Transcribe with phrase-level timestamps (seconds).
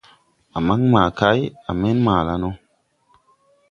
[0.55, 1.39] A man maa kay,
[1.69, 2.49] a men maa la no.